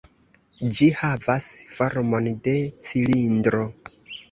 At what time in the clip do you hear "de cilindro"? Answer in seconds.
2.49-3.65